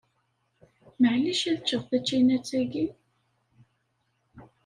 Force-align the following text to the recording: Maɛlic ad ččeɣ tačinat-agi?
Maɛlic 0.99 1.41
ad 1.51 1.59
ččeɣ 1.63 1.81
tačinat-agi? 1.89 2.87